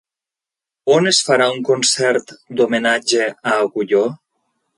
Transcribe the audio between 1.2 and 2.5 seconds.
farà un concert